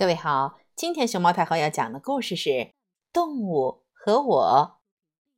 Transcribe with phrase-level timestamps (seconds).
[0.00, 2.48] 各位好，今天熊猫太后要讲的故事是
[3.12, 4.78] 《动物和我》，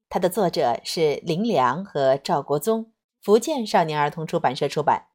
[0.09, 5.09] 它的作者是林良和赵国宗，福建少年儿童出版社出版。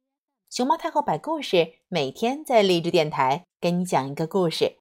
[0.50, 4.80] 熊猫太后摆故事，每天在励志电台给你讲一个故事。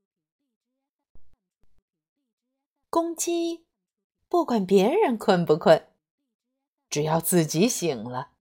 [2.90, 3.66] 公鸡
[4.28, 5.88] 不管别人困不困，
[6.90, 8.32] 只要自己醒了，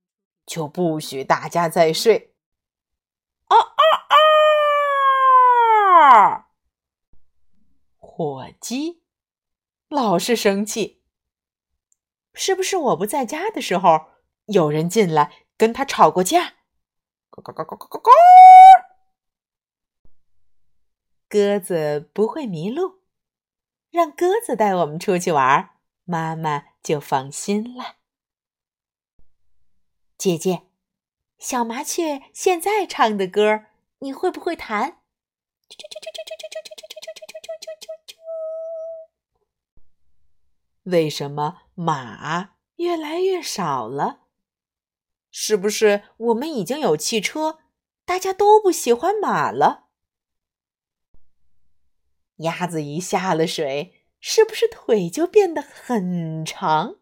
[0.44, 2.34] 就不许大家再睡。
[3.44, 3.95] 啊啊
[8.18, 9.02] 火鸡
[9.90, 11.02] 老是生气，
[12.32, 14.06] 是不是我不在家的时候，
[14.46, 16.54] 有人进来跟他吵过架？
[17.28, 18.10] 咯咯咯咯咯咯咯！
[21.28, 23.02] 鸽子不会迷路，
[23.90, 25.72] 让鸽子带我们出去玩，
[26.04, 27.96] 妈妈就放心了。
[30.16, 30.62] 姐姐，
[31.36, 33.66] 小麻雀现在唱的歌，
[33.98, 35.02] 你会不会弹？
[35.68, 36.85] 啾啾啾啾啾啾啾啾啾
[37.66, 38.16] 啾啾啾！
[40.84, 44.28] 为什么马越来越少了？
[45.30, 47.58] 是不是我们已经有汽车，
[48.04, 49.88] 大家都不喜欢马了？
[52.36, 57.00] 鸭子一下了水，是不是腿就变得很长？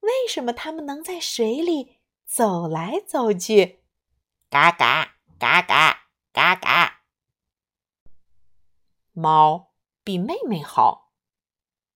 [0.00, 3.84] 为什么它们能在水里走来走去？
[4.50, 7.02] 嘎嘎嘎嘎嘎嘎！
[9.12, 9.71] 猫
[10.04, 11.12] 比妹妹好，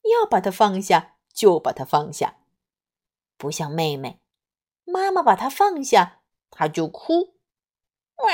[0.02, 2.38] 要把它放下就把它放下，
[3.36, 4.20] 不像妹妹。
[4.84, 7.34] 妈妈把它放下，它就哭。
[8.18, 8.26] 哇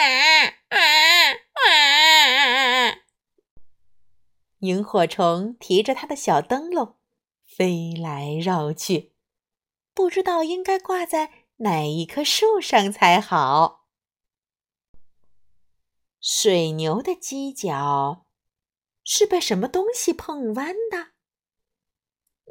[0.71, 0.79] 哇
[1.57, 2.99] 哇！
[4.59, 6.97] 萤火虫提着它的小灯笼，
[7.45, 9.13] 飞来绕去，
[9.95, 13.87] 不知道应该挂在哪一棵树上才好。
[16.21, 18.27] 水牛的犄角
[19.05, 21.09] 是被什么东西碰弯的？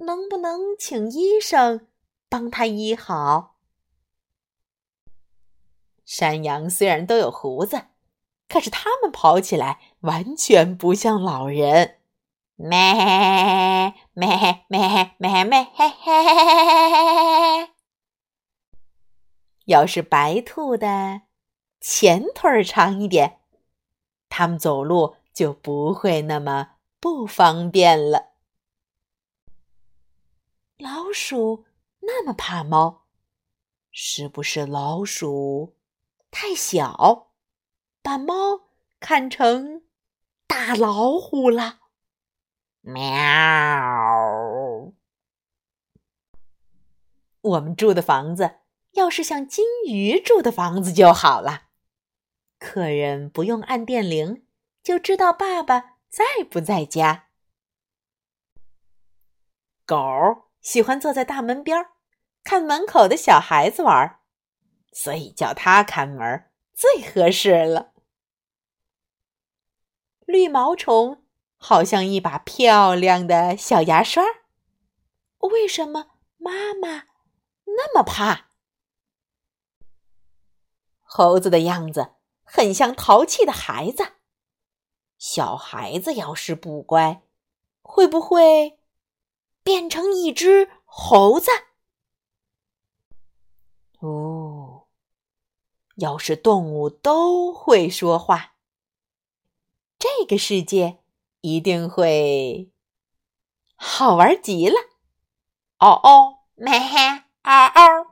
[0.05, 1.87] 能不能请医生
[2.27, 3.55] 帮他医好？
[6.05, 7.87] 山羊虽然都有胡子，
[8.49, 11.99] 可是它们跑起来完全不像老人。
[12.55, 12.77] 咩
[14.13, 17.69] 咩咩咩咩嘿嘿嘿嘿嘿嘿！
[19.65, 21.21] 要是白兔的
[21.79, 23.39] 前腿长一点，
[24.29, 28.31] 它们走路就不会那么不方便了。
[30.77, 31.65] 老鼠
[32.01, 33.05] 那么怕猫，
[33.91, 35.75] 是不是老鼠？
[36.31, 37.31] 太小，
[38.01, 38.61] 把猫
[38.99, 39.83] 看成
[40.47, 41.79] 大老虎了。
[42.81, 43.11] 喵！
[47.41, 48.59] 我们住的房子
[48.91, 51.69] 要是像金鱼住的房子就好了，
[52.57, 54.45] 客人不用按电铃
[54.83, 57.27] 就知道爸爸在不在家。
[59.85, 59.95] 狗
[60.61, 61.85] 喜欢坐在大门边
[62.43, 64.19] 看门口的小孩子玩。
[64.93, 67.93] 所以叫它看门最合适了。
[70.25, 71.23] 绿毛虫
[71.55, 74.21] 好像一把漂亮的小牙刷，
[75.39, 77.05] 为什么妈妈
[77.65, 78.49] 那么怕？
[81.03, 84.15] 猴子的样子很像淘气的孩子，
[85.21, 87.21] 小孩子要是不乖，
[87.83, 88.79] 会不会
[89.61, 91.51] 变成一只猴子？
[93.99, 94.87] 哦。
[95.97, 98.55] 要是动物都会说话，
[99.99, 100.97] 这个世界
[101.41, 102.71] 一定会
[103.75, 104.73] 好玩极了。
[105.77, 106.79] 哦哦，咩，嗷
[107.43, 108.10] 嗷，喵，叽叽叽，嗷嗷，